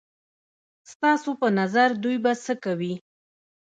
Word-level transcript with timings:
ستاسو 0.91 1.29
په 1.41 1.47
نظر 1.59 1.89
دوی 2.03 2.17
به 2.23 2.31
څه 2.43 2.53
کوي؟ 2.63 2.93